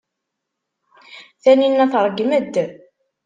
Taninna 1.43 1.85
tṛeggem-d. 1.91 2.55